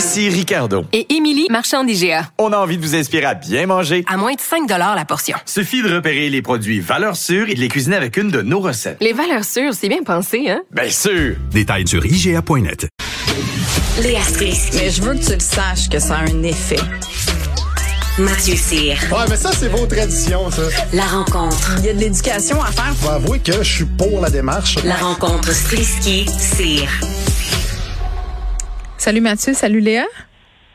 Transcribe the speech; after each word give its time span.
Ici 0.00 0.30
Ricardo. 0.30 0.86
Et 0.94 1.14
Émilie, 1.14 1.46
marchand 1.50 1.84
d'IGA. 1.84 2.30
On 2.38 2.54
a 2.54 2.56
envie 2.56 2.78
de 2.78 2.82
vous 2.82 2.94
inspirer 2.94 3.26
à 3.26 3.34
bien 3.34 3.66
manger. 3.66 4.02
À 4.08 4.16
moins 4.16 4.32
de 4.32 4.40
5 4.40 4.66
la 4.66 5.04
portion. 5.04 5.36
Suffit 5.44 5.82
de 5.82 5.94
repérer 5.94 6.30
les 6.30 6.40
produits 6.40 6.80
valeurs 6.80 7.16
sûres 7.16 7.50
et 7.50 7.54
de 7.54 7.60
les 7.60 7.68
cuisiner 7.68 7.96
avec 7.96 8.16
une 8.16 8.30
de 8.30 8.40
nos 8.40 8.60
recettes. 8.60 8.96
Les 9.02 9.12
valeurs 9.12 9.44
sûres, 9.44 9.74
c'est 9.74 9.90
bien 9.90 10.02
pensé, 10.02 10.48
hein? 10.48 10.62
Bien 10.70 10.88
sûr! 10.88 11.36
Détails 11.50 11.86
sur 11.86 12.06
IGA.net. 12.06 12.88
Léa 14.02 14.22
Strisky. 14.22 14.78
Mais 14.78 14.88
je 14.88 15.02
veux 15.02 15.12
que 15.12 15.22
tu 15.22 15.34
le 15.34 15.38
saches 15.38 15.90
que 15.90 15.98
ça 15.98 16.14
a 16.14 16.20
un 16.20 16.42
effet. 16.44 16.80
Mathieu 18.18 18.56
Cyr. 18.56 18.96
Ouais, 19.12 19.26
mais 19.28 19.36
ça, 19.36 19.50
c'est 19.52 19.68
vos 19.68 19.84
traditions, 19.84 20.50
ça. 20.50 20.62
La 20.94 21.04
rencontre. 21.04 21.74
Il 21.80 21.84
y 21.84 21.88
a 21.90 21.92
de 21.92 22.00
l'éducation 22.00 22.62
à 22.62 22.72
faire. 22.72 22.94
Faut 22.96 23.10
avouer 23.10 23.38
que 23.40 23.52
je 23.52 23.74
suis 23.74 23.84
pour 23.84 24.22
la 24.22 24.30
démarche. 24.30 24.76
La 24.82 24.96
rencontre 24.96 25.52
Strisky-Cyr. 25.52 26.88
Salut 29.00 29.22
Mathieu, 29.22 29.54
salut 29.54 29.80
Léa. 29.80 30.04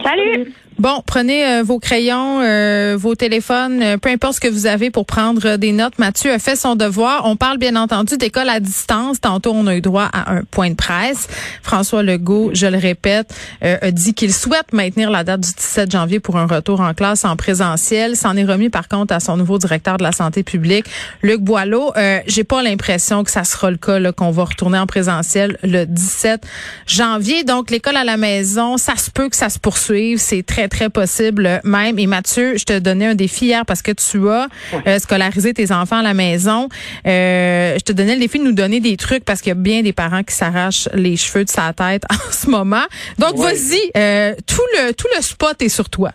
Salut. 0.02 0.52
Bon, 0.78 1.02
prenez 1.06 1.46
euh, 1.46 1.64
vos 1.64 1.80
crayons, 1.80 2.42
euh, 2.42 2.98
vos 3.00 3.16
téléphones, 3.16 3.82
euh, 3.82 3.98
peu 3.98 4.10
importe 4.10 4.36
ce 4.36 4.40
que 4.42 4.50
vous 4.50 4.66
avez 4.66 4.90
pour 4.90 5.06
prendre 5.06 5.56
des 5.56 5.72
notes. 5.72 5.98
Mathieu 6.00 6.34
a 6.34 6.38
fait 6.38 6.58
son 6.58 6.76
devoir. 6.76 7.22
On 7.26 7.38
parle 7.38 7.58
bien 7.58 7.78
entendu 7.78 8.18
d'école 8.18 8.50
à 8.50 8.60
distance. 8.60 9.22
Tantôt, 9.22 9.54
on 9.56 9.68
a 9.68 9.76
eu 9.78 9.80
droit 9.80 10.10
à 10.12 10.34
un 10.34 10.44
point 10.44 10.70
de 10.70 10.76
presse. 10.76 11.30
François 11.64 12.04
Legault, 12.04 12.52
je 12.54 12.68
le 12.68 12.78
répète, 12.78 13.34
a 13.62 13.92
dit 13.92 14.14
qu'il 14.14 14.34
souhaite 14.34 14.74
maintenir 14.74 15.10
la 15.10 15.24
date 15.24 15.42
du 15.42 15.52
17 15.54 15.92
janvier 15.92 16.20
pour 16.20 16.38
un 16.38 16.46
retour 16.46 16.82
en 16.82 16.94
classe 16.94 17.24
en 17.24 17.38
présentiel. 17.38 18.18
S'en 18.18 18.36
est 18.36 18.44
remis 18.44 18.70
par 18.70 18.90
contre 18.90 19.14
à 19.14 19.22
son 19.22 19.38
nouveau 19.38 19.58
directeur 19.58 19.98
de 19.98 20.04
la 20.04 20.12
santé 20.12 20.44
publique, 20.44 20.86
Luc 21.22 21.42
Boileau. 21.42 21.94
J'ai 22.28 22.44
pas 22.44 22.62
l'impression 22.62 23.24
que 23.24 23.32
ça 23.32 23.44
sera 23.46 23.72
le 23.72 23.78
cas, 23.78 24.12
qu'on 24.12 24.32
va 24.32 24.44
retourner 24.44 24.78
en 24.78 24.88
présentiel 24.88 25.58
le 25.64 25.86
17 25.86 26.46
janvier. 26.86 27.44
Donc, 27.44 27.72
l'école 27.72 27.98
à 27.98 28.04
la 28.04 28.18
maison, 28.18 28.78
ça 28.78 28.98
se 28.98 29.10
peut 29.10 29.30
que 29.30 29.36
ça 29.36 29.50
se 29.50 29.60
poursuive. 29.60 30.18
C'est 30.20 30.44
très 30.44 30.65
très, 30.68 30.90
possible 30.90 31.62
même. 31.64 32.00
Et 32.00 32.08
Mathieu, 32.08 32.58
je 32.58 32.64
te 32.64 32.80
donnais 32.80 33.08
un 33.08 33.16
défi 33.16 33.46
hier 33.46 33.66
parce 33.66 33.82
que 33.82 33.92
tu 33.92 34.30
as 34.30 34.48
euh, 34.88 35.00
scolarisé 35.00 35.54
tes 35.54 35.72
enfants 35.72 35.98
à 35.98 36.04
la 36.04 36.14
maison. 36.14 36.70
Euh, 37.06 37.76
je 37.76 37.84
te 37.84 37.92
donnais 37.92 38.14
le 38.14 38.20
défi 38.20 38.40
de 38.40 38.44
nous 38.44 38.54
donner 38.54 38.80
des 38.80 38.98
trucs 38.98 39.26
parce 39.26 39.42
qu'il 39.42 39.50
y 39.50 39.52
a 39.52 39.60
bien 39.60 39.82
des 39.82 39.94
parents 39.94 40.24
qui 40.24 40.34
s'arrachent 40.34 40.90
les 40.94 41.18
cheveux 41.18 41.44
de 41.44 41.50
sa 41.50 41.74
tête 41.74 42.04
en 42.12 42.32
ce 42.32 42.50
moment. 42.50 42.86
Donc, 43.20 43.38
vas-y, 43.38 43.92
euh, 43.98 44.34
tout 44.48 44.64
le 44.74 44.94
tout 44.94 45.08
le 45.16 45.22
spot 45.22 45.62
est 45.62 45.70
sur 45.70 45.90
toi. 45.90 46.12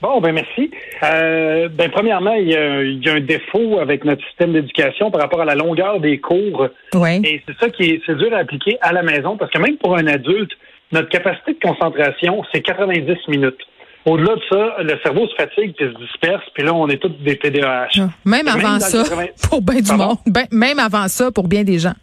Bon, 0.00 0.20
ben 0.20 0.32
merci. 0.32 0.68
ben 1.00 1.90
premièrement, 1.92 2.34
il 2.34 2.48
y, 2.48 2.56
a, 2.56 3.12
un 3.14 3.20
défaut 3.20 3.78
avec 3.78 4.04
notre 4.04 4.24
système 4.26 4.52
d'éducation 4.52 5.12
par 5.12 5.20
rapport 5.20 5.40
à 5.40 5.44
la 5.44 5.54
longueur 5.54 6.00
des 6.00 6.18
cours. 6.18 6.66
Ouais. 6.92 7.20
Et 7.22 7.40
c'est 7.46 7.56
ça 7.60 7.70
qui 7.70 7.84
est, 7.84 8.02
c'est 8.04 8.16
dur 8.16 8.34
à 8.34 8.38
appliquer 8.38 8.78
à 8.80 8.92
la 8.92 9.04
maison 9.04 9.36
parce 9.36 9.52
que 9.52 9.58
même 9.58 9.76
pour 9.76 9.96
un 9.96 10.08
adulte, 10.08 10.50
notre 10.92 11.08
capacité 11.08 11.54
de 11.54 11.58
concentration, 11.60 12.42
c'est 12.52 12.60
90 12.60 13.16
minutes. 13.28 13.58
Au-delà 14.04 14.34
de 14.34 14.42
ça, 14.50 14.76
le 14.82 14.98
cerveau 15.02 15.28
se 15.28 15.34
fatigue 15.36 15.74
et 15.78 15.84
se 15.84 15.98
disperse, 15.98 16.42
puis 16.54 16.64
là, 16.64 16.74
on 16.74 16.88
est 16.88 16.96
tous 16.96 17.08
des 17.20 17.38
TDAH. 17.38 17.88
Ah, 17.98 18.08
même 18.24 18.48
avant 18.48 18.80
ça, 18.80 19.04
pour 19.48 19.62
bien 19.62 19.80
du 19.80 19.92
monde. 19.92 20.16
Ben, 20.26 20.46
même 20.50 20.78
avant 20.78 21.06
ça, 21.08 21.30
pour 21.30 21.46
bien 21.46 21.62
des 21.62 21.78
gens. 21.78 21.94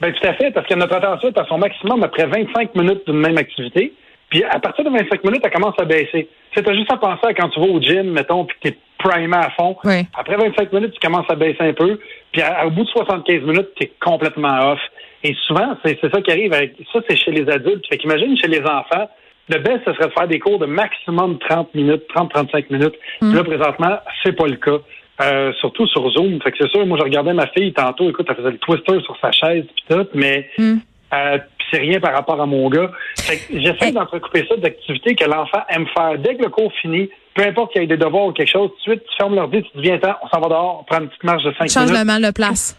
Ben, 0.00 0.12
tout 0.12 0.26
à 0.28 0.34
fait, 0.34 0.50
parce 0.50 0.66
que 0.66 0.74
notre 0.74 0.94
attention 0.94 1.28
est 1.28 1.38
à 1.38 1.46
son 1.46 1.58
maximum 1.58 2.02
après 2.02 2.26
25 2.26 2.74
minutes 2.74 3.06
d'une 3.06 3.20
même 3.20 3.38
activité. 3.38 3.94
Puis 4.28 4.42
à 4.44 4.58
partir 4.58 4.84
de 4.84 4.90
25 4.90 5.24
minutes, 5.24 5.42
elle 5.44 5.52
commence 5.52 5.76
à 5.78 5.84
baisser. 5.84 6.28
C'est 6.54 6.74
juste 6.74 6.92
à 6.92 6.96
penser 6.96 7.26
à 7.26 7.34
quand 7.34 7.48
tu 7.50 7.60
vas 7.60 7.66
au 7.66 7.80
gym, 7.80 8.10
mettons, 8.10 8.44
puis 8.44 8.56
que 8.60 8.68
tu 8.68 8.74
es 8.74 8.78
primé 8.98 9.36
à 9.36 9.50
fond. 9.50 9.76
Après 10.18 10.36
25 10.36 10.72
minutes, 10.72 10.92
tu 10.92 11.00
commences 11.00 11.30
à 11.30 11.36
baisser 11.36 11.60
un 11.60 11.72
peu. 11.72 11.98
Puis 12.32 12.42
au 12.66 12.70
bout 12.70 12.84
de 12.84 12.88
75 12.88 13.42
minutes, 13.42 13.68
tu 13.76 13.84
es 13.84 13.92
complètement 14.00 14.72
off. 14.72 14.80
Et 15.24 15.34
souvent, 15.46 15.76
c'est 15.84 15.98
ça 16.00 16.20
qui 16.20 16.30
arrive. 16.30 16.52
Avec, 16.52 16.74
ça, 16.92 17.00
c'est 17.08 17.16
chez 17.16 17.32
les 17.32 17.50
adultes. 17.50 17.84
Fait 17.88 17.96
qu'imagine 17.96 18.36
chez 18.36 18.48
les 18.48 18.60
enfants, 18.60 19.08
le 19.48 19.58
best, 19.58 19.80
ce 19.86 19.92
serait 19.94 20.08
de 20.08 20.12
faire 20.12 20.28
des 20.28 20.38
cours 20.38 20.58
de 20.58 20.66
maximum 20.66 21.38
30 21.38 21.74
minutes, 21.74 22.02
30-35 22.14 22.66
minutes. 22.70 22.94
Mm. 23.22 23.34
Là, 23.34 23.44
présentement, 23.44 23.98
c'est 24.22 24.36
pas 24.36 24.46
le 24.46 24.56
cas. 24.56 24.78
Euh, 25.22 25.52
surtout 25.60 25.86
sur 25.86 26.10
Zoom. 26.10 26.42
Fait 26.42 26.50
que 26.50 26.58
c'est 26.60 26.70
sûr, 26.70 26.84
moi, 26.86 26.98
je 26.98 27.04
regardais 27.04 27.32
ma 27.32 27.46
fille 27.48 27.72
tantôt, 27.72 28.10
écoute, 28.10 28.26
elle 28.28 28.36
faisait 28.36 28.50
le 28.50 28.58
twister 28.58 29.00
sur 29.04 29.16
sa 29.20 29.30
chaise 29.30 29.64
pis 29.76 29.84
tout, 29.88 30.08
mais 30.12 30.48
mm. 30.58 30.74
euh, 31.14 31.38
c'est 31.70 31.78
rien 31.78 32.00
par 32.00 32.14
rapport 32.14 32.40
à 32.40 32.46
mon 32.46 32.68
gars. 32.68 32.90
Fait 33.18 33.36
que 33.36 33.60
j'essaie 33.60 33.92
d'entrecouper 33.92 34.44
ça 34.48 34.56
d'activités 34.56 35.14
que 35.14 35.24
l'enfant 35.24 35.62
aime 35.68 35.86
faire. 35.96 36.18
Dès 36.18 36.34
que 36.34 36.42
le 36.42 36.50
cours 36.50 36.72
finit, 36.82 37.08
peu 37.34 37.44
importe 37.44 37.72
qu'il 37.72 37.82
y 37.82 37.84
ait 37.84 37.88
des 37.88 37.96
devoirs 37.96 38.26
ou 38.26 38.32
quelque 38.32 38.50
chose, 38.50 38.70
tout 38.70 38.76
de 38.76 38.96
suite, 38.96 39.04
tu 39.08 39.16
fermes 39.16 39.36
l'ordi, 39.36 39.62
tu 39.62 39.70
te 39.70 39.78
dis, 39.78 39.84
viens, 39.84 40.00
on 40.22 40.28
s'en 40.28 40.40
va 40.40 40.48
dehors, 40.48 40.80
on 40.80 40.84
prend 40.84 41.00
une 41.00 41.08
petite 41.08 41.24
marche 41.24 41.44
de 41.44 41.52
5 41.52 41.60
minutes. 41.60 41.72
Change 41.72 41.92
le 41.92 42.04
mal 42.04 42.22
de 42.22 42.32
place. 42.32 42.76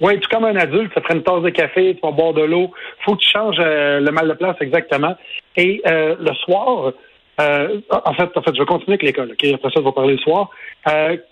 Oui, 0.00 0.18
tout 0.18 0.28
comme 0.28 0.44
un 0.44 0.56
adulte, 0.56 0.92
ça 0.94 1.00
prend 1.00 1.14
une 1.14 1.22
tasse 1.22 1.42
de 1.42 1.50
café, 1.50 1.94
tu 1.94 2.00
vas 2.02 2.10
boire 2.10 2.32
de 2.32 2.42
l'eau. 2.42 2.70
faut 3.04 3.14
que 3.14 3.20
tu 3.20 3.30
changes 3.30 3.56
euh, 3.60 4.00
le 4.00 4.10
mal 4.10 4.28
de 4.28 4.34
place 4.34 4.56
exactement. 4.60 5.14
Et 5.56 5.82
euh, 5.86 6.16
le 6.18 6.34
soir, 6.34 6.92
euh, 7.40 7.80
en 7.90 8.14
fait, 8.14 8.30
en 8.36 8.42
fait, 8.42 8.54
je 8.54 8.60
vais 8.60 8.66
continuer 8.66 8.94
avec 8.94 9.02
l'école. 9.02 9.30
ok? 9.32 9.54
Après 9.54 9.68
ça, 9.68 9.74
je 9.76 9.84
vais 9.84 9.92
parler 9.92 10.14
le 10.14 10.18
soir. 10.18 10.50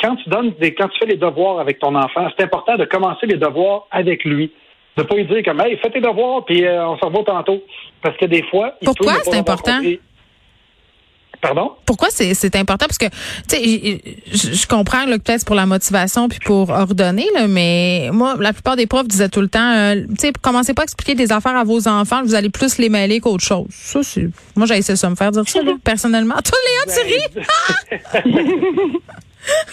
quand 0.01 0.17
tu 0.17 0.29
donnes 0.29 0.53
des, 0.61 0.75
quand 0.75 0.89
tu 0.89 0.99
fais 1.01 1.07
les 1.07 1.17
devoirs 1.17 1.59
avec 1.59 1.81
ton 1.81 1.95
enfant, 1.95 2.29
c'est 2.37 2.45
important 2.45 2.77
de 2.77 2.85
commencer 2.85 3.27
les 3.27 3.37
devoirs 3.37 3.87
avec 3.91 4.25
lui. 4.25 4.53
De 4.97 5.03
pas 5.03 5.15
lui 5.15 5.25
dire 5.25 5.43
comme, 5.43 5.61
hey, 5.61 5.77
fais 5.79 5.91
tes 5.91 6.01
devoirs, 6.01 6.45
puis 6.45 6.65
on 6.69 6.99
s'en 6.99 7.11
va 7.11 7.23
tantôt. 7.25 7.63
Parce 8.03 8.17
que 8.19 8.27
des 8.27 8.43
fois, 8.45 8.75
pourquoi 8.85 9.15
c'est 9.23 9.39
important? 9.39 9.81
Pardon? 11.43 11.73
Pourquoi 11.87 12.09
c'est 12.11 12.55
important? 12.55 12.87
Parce 12.87 12.99
que, 12.99 13.07
tu 13.49 13.57
sais, 13.57 14.01
je, 14.33 14.67
comprends 14.69 15.07
que 15.07 15.17
peut-être 15.19 15.45
pour 15.45 15.57
la 15.57 15.67
motivation 15.67 16.29
puis 16.29 16.39
pour 16.39 16.71
ordonner, 16.71 17.27
là, 17.35 17.49
mais 17.49 18.11
moi, 18.13 18.37
la 18.39 18.53
plupart 18.53 18.77
des 18.77 18.87
profs 18.87 19.09
disaient 19.09 19.29
tout 19.29 19.41
le 19.41 19.49
temps, 19.49 19.75
euh, 19.75 19.97
tu 20.11 20.15
sais, 20.19 20.33
commencez 20.41 20.73
pas 20.73 20.83
à 20.83 20.85
expliquer 20.85 21.17
des 21.17 21.33
affaires 21.33 21.57
à 21.57 21.65
vos 21.65 21.89
enfants, 21.89 22.23
vous 22.23 22.37
allez 22.37 22.49
plus 22.49 22.79
les 22.79 22.89
mêler 22.89 23.19
qu'autre 23.19 23.43
chose. 23.43 23.67
Ça, 23.71 24.05
c'est, 24.05 24.29
moi, 24.55 24.69
j'ai 24.69 24.77
essayé 24.77 24.95
ça 24.95 25.11
me 25.11 25.17
faire 25.17 25.33
dire 25.33 25.43
ça, 25.49 25.59
personnellement. 25.83 26.37
Toi, 26.45 26.59
Léa, 26.65 26.95
tu 26.95 27.01
ris? 27.13 27.27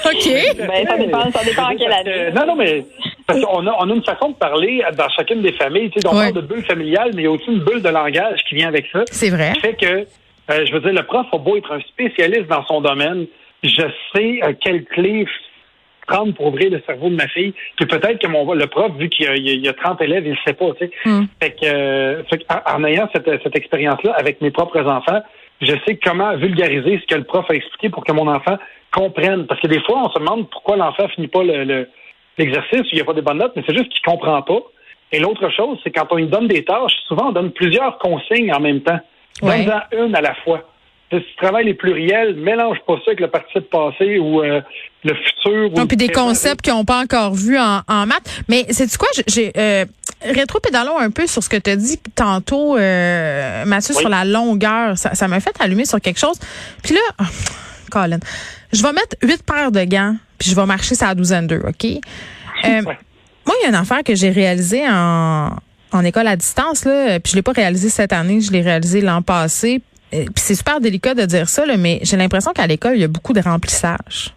OK. 0.06 0.58
Ben, 0.58 0.88
ça 0.88 0.98
dépend, 0.98 1.32
ça 1.32 1.44
dépend 1.46 1.68
à 1.68 1.76
quelle 1.76 1.94
année. 1.94 2.32
Non, 2.34 2.48
non, 2.48 2.56
mais 2.56 2.84
parce 3.28 3.40
qu'on 3.42 3.68
a, 3.68 3.76
on 3.80 3.92
a 3.92 3.94
une 3.94 4.04
façon 4.04 4.30
de 4.30 4.36
parler 4.36 4.82
dans 4.98 5.08
chacune 5.10 5.44
des 5.44 5.54
familles. 5.54 5.92
Tu 5.92 6.02
sais, 6.02 6.08
on 6.08 6.14
parle 6.14 6.34
de 6.34 6.42
bulle 6.42 6.66
familiale, 6.66 7.12
mais 7.14 7.22
il 7.22 7.26
y 7.26 7.28
a 7.28 7.32
aussi 7.32 7.46
une 7.46 7.60
bulle 7.60 7.84
de 7.84 7.90
langage 7.90 8.40
qui 8.50 8.56
vient 8.56 8.70
avec 8.70 8.88
ça. 8.92 9.04
C'est 9.12 9.30
vrai. 9.30 9.54
Qui 9.54 9.60
fait 9.60 9.76
que 9.76 10.08
euh, 10.50 10.66
je 10.66 10.74
veux 10.74 10.80
dire, 10.80 10.94
le 10.94 11.04
prof 11.04 11.28
a 11.32 11.38
beau 11.38 11.58
être 11.58 11.72
un 11.72 11.82
spécialiste 11.82 12.48
dans 12.48 12.66
son 12.66 12.82
domaine, 12.82 13.28
je 13.64 13.84
sais 14.14 14.40
euh, 14.44 14.54
quelle 14.60 14.86
clé 14.86 15.26
prendre 16.08 16.34
pour 16.34 16.48
ouvrir 16.48 16.72
le 16.72 16.82
cerveau 16.86 17.10
de 17.10 17.16
ma 17.16 17.28
fille. 17.28 17.54
Puis 17.78 17.86
peut-être 17.86 18.20
que 18.20 18.28
mon 18.28 18.52
le 18.54 18.68
prof, 18.68 18.92
vu 18.98 19.10
qu'il 19.10 19.38
y, 19.38 19.68
a 19.68 19.74
30 19.74 20.02
élèves, 20.02 20.26
il 20.26 20.32
ne 20.32 20.38
sait 20.46 20.54
pas. 20.54 20.72
Tu 20.80 20.86
sais. 20.86 20.92
Hmm. 21.06 21.26
Fait 21.42 21.52
que, 21.52 21.66
euh, 21.66 22.24
en, 22.66 22.84
ayant 22.84 23.08
cette, 23.14 23.30
cette 23.44 23.56
expérience-là 23.56 24.14
avec 24.18 24.42
mes 24.42 24.50
propres 24.50 24.82
enfants, 24.82 25.22
je 25.62 25.74
sais 25.86 26.00
comment 26.04 26.36
vulgariser 26.36 27.00
ce 27.00 27.06
que 27.06 27.20
le 27.20 27.26
prof 27.26 27.46
a 27.50 27.54
expliqué 27.54 27.90
pour 27.90 28.04
que 28.04 28.12
mon 28.12 28.28
enfant 28.28 28.58
comprenne. 28.92 29.46
Parce 29.46 29.62
que 29.62 29.68
des 29.68 29.82
fois, 29.82 30.04
on 30.06 30.10
se 30.10 30.20
demande 30.20 30.50
pourquoi 30.50 30.78
l'enfant 30.78 31.08
finit 31.10 31.28
pas 31.28 31.44
le, 31.44 31.88
l'exercice, 32.38 32.88
il 32.92 32.96
n'y 32.96 33.02
a 33.02 33.06
pas 33.06 33.14
de 33.14 33.22
bonnes 33.22 33.38
notes, 33.38 33.54
mais 33.56 33.64
c'est 33.68 33.78
juste 33.78 33.90
qu'il 33.90 34.02
comprend 34.02 34.42
pas. 34.42 34.62
Et 35.12 35.20
l'autre 35.20 35.50
chose, 35.50 35.80
c'est 35.84 35.92
quand 35.92 36.08
on 36.12 36.16
lui 36.16 36.28
donne 36.28 36.48
des 36.48 36.64
tâches, 36.64 36.94
souvent 37.08 37.30
on 37.30 37.32
donne 37.32 37.52
plusieurs 37.52 37.98
consignes 37.98 38.54
en 38.54 38.60
même 38.60 38.82
temps. 38.82 39.00
Donne-en 39.42 40.06
une 40.06 40.16
à 40.16 40.22
la 40.22 40.36
fois. 40.44 40.64
Si 41.12 41.18
tu 41.18 41.36
travailles 41.38 41.66
les 41.66 41.74
pluriels, 41.74 42.36
mélange 42.36 42.78
pas 42.86 42.94
ça 42.98 43.04
avec 43.08 43.20
le 43.20 43.30
participe 43.30 43.68
passé 43.72 44.20
ou 44.20 44.44
euh, 44.44 44.62
le 45.04 45.16
futur. 45.16 45.72
Non, 45.76 45.88
puis 45.88 45.98
des 45.98 46.10
concepts 46.10 46.62
qu'ils 46.62 46.74
n'ont 46.74 46.86
pas 46.86 47.02
encore 47.02 47.34
vus 47.34 47.58
en, 47.58 47.82
en 47.88 48.06
maths. 48.06 48.44
Mais 48.48 48.66
c'est 48.70 48.96
quoi, 48.96 49.08
j'ai 49.26 49.52
euh, 49.58 49.86
rétro-pédalons 50.22 51.00
un 51.00 51.10
peu 51.10 51.26
sur 51.26 51.42
ce 51.42 51.50
que 51.50 51.58
tu 51.58 51.72
as 51.72 51.76
dit 51.76 51.98
tantôt, 52.14 52.78
euh, 52.78 53.66
Mathieu, 53.66 53.96
sur 53.96 54.10
la 54.10 54.24
longueur. 54.24 54.98
Ça 54.98 55.28
m'a 55.28 55.40
fait 55.40 55.56
allumer 55.60 55.86
sur 55.86 56.00
quelque 56.00 56.20
chose. 56.20 56.38
Puis 56.84 56.94
là, 56.94 57.02
oh, 57.22 57.24
Colin, 57.90 58.20
je 58.72 58.84
vais 58.84 58.94
mettre 58.94 59.16
huit 59.24 59.42
paires 59.44 59.72
de 59.72 59.84
gants, 59.86 60.16
puis 60.38 60.52
je 60.52 60.56
vais 60.56 60.66
marcher 60.68 60.94
ça 60.94 61.10
à 61.10 61.16
douzaine 61.16 61.48
d'eux, 61.48 61.64
OK? 61.68 61.86
Euh, 61.86 62.82
moi, 62.84 63.56
il 63.60 63.64
y 63.64 63.66
a 63.66 63.70
une 63.70 63.76
affaire 63.76 64.04
que 64.04 64.14
j'ai 64.14 64.30
réalisée 64.30 64.84
en 64.88 65.56
en 65.92 66.04
école 66.04 66.28
à 66.28 66.36
distance, 66.36 66.86
là, 66.86 67.20
puis 67.20 67.32
je 67.32 67.36
l'ai 67.36 67.42
pas 67.42 67.52
réalisé 67.52 67.90
cette 67.90 68.14
année, 68.14 68.42
je 68.42 68.52
l'ai 68.52 68.62
réalisé 68.62 69.02
l'an 69.02 69.22
passé. 69.22 69.82
Puis 70.12 70.26
c'est 70.36 70.56
super 70.56 70.80
délicat 70.80 71.14
de 71.14 71.26
dire 71.26 71.48
ça, 71.50 71.66
là, 71.66 71.78
mais 71.78 72.00
j'ai 72.04 72.18
l'impression 72.18 72.52
qu'à 72.52 72.66
l'école, 72.68 72.96
il 72.96 73.02
y 73.02 73.04
a 73.04 73.08
beaucoup 73.08 73.34
de 73.34 73.42
remplissage. 73.42 74.34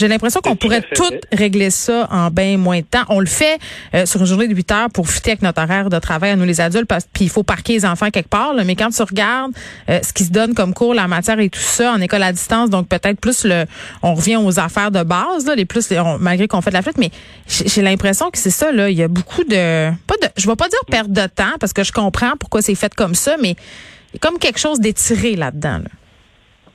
J'ai 0.00 0.08
l'impression 0.08 0.40
qu'on 0.40 0.56
pourrait 0.56 0.82
tout 0.94 1.12
régler 1.30 1.68
ça 1.68 2.08
en 2.10 2.30
bien 2.30 2.56
moins 2.56 2.78
de 2.78 2.86
temps. 2.86 3.04
On 3.10 3.20
le 3.20 3.26
fait 3.26 3.58
euh, 3.94 4.06
sur 4.06 4.20
une 4.20 4.26
journée 4.26 4.48
de 4.48 4.54
8 4.54 4.72
heures 4.72 4.88
pour 4.88 5.10
fitter 5.10 5.32
avec 5.32 5.42
notre 5.42 5.62
horaire 5.62 5.90
de 5.90 5.98
travail 5.98 6.30
à 6.30 6.36
nous 6.36 6.46
les 6.46 6.62
adultes, 6.62 6.86
parce 6.86 7.04
puis 7.12 7.24
il 7.24 7.28
faut 7.28 7.42
parquer 7.42 7.74
les 7.74 7.84
enfants 7.84 8.08
quelque 8.10 8.30
part. 8.30 8.54
Là, 8.54 8.64
mais 8.64 8.76
quand 8.76 8.88
tu 8.88 9.02
regardes 9.02 9.52
euh, 9.90 10.00
ce 10.02 10.14
qui 10.14 10.24
se 10.24 10.30
donne 10.30 10.54
comme 10.54 10.72
cours, 10.72 10.94
la 10.94 11.06
matière 11.06 11.38
et 11.38 11.50
tout 11.50 11.60
ça 11.60 11.92
en 11.92 12.00
école 12.00 12.22
à 12.22 12.32
distance, 12.32 12.70
donc 12.70 12.88
peut-être 12.88 13.20
plus 13.20 13.44
le, 13.44 13.66
on 14.02 14.14
revient 14.14 14.36
aux 14.36 14.58
affaires 14.58 14.90
de 14.90 15.02
base, 15.02 15.44
là, 15.44 15.54
les 15.54 15.66
plus, 15.66 15.92
malgré 16.18 16.48
qu'on 16.48 16.62
fait 16.62 16.70
de 16.70 16.76
la 16.76 16.82
flûte, 16.82 16.96
mais 16.96 17.10
j'ai 17.46 17.82
l'impression 17.82 18.30
que 18.30 18.38
c'est 18.38 18.48
ça. 18.48 18.72
Là, 18.72 18.88
il 18.88 18.96
y 18.96 19.02
a 19.02 19.08
beaucoup 19.08 19.44
de, 19.44 19.90
pas 20.06 20.14
de, 20.22 20.28
je 20.38 20.48
vais 20.48 20.56
pas 20.56 20.70
dire 20.70 20.80
perte 20.90 21.10
de 21.10 21.26
temps 21.26 21.58
parce 21.60 21.74
que 21.74 21.84
je 21.84 21.92
comprends 21.92 22.38
pourquoi 22.40 22.62
c'est 22.62 22.74
fait 22.74 22.94
comme 22.94 23.14
ça, 23.14 23.36
mais 23.38 23.50
il 23.50 24.14
y 24.14 24.16
a 24.16 24.18
comme 24.20 24.38
quelque 24.38 24.58
chose 24.58 24.80
d'étiré 24.80 25.36
là-dedans. 25.36 25.76
Là. 25.76 25.90